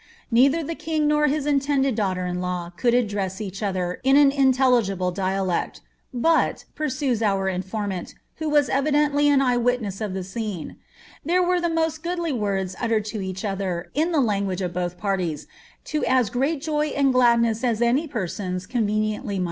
[0.31, 4.17] Nei ther the king nor his intended daughter in law could address each other in
[4.17, 5.81] an intelligible dialect;^
[6.11, 10.75] but," pursues our infonnant, who was evi dently an eye witness of the scene, ^
[11.23, 14.97] there were the most goodly words uttered to each other, in the language of both
[14.97, 15.45] parties,
[15.83, 19.39] to as great joy and gladness as any persons conveniently might have."